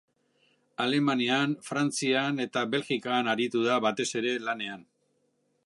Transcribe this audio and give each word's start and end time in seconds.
Alemanian, 0.85 1.51
Frantzian 1.67 2.43
eta 2.47 2.63
Belgikan 2.71 3.29
aritu 3.35 3.61
da 3.69 3.77
batez 3.89 4.09
ere 4.23 4.33
lanean. 4.49 4.83